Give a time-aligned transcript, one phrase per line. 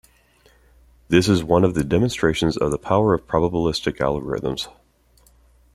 [1.09, 4.67] This is one of the demonstrations of the power of probabilistic algorithms.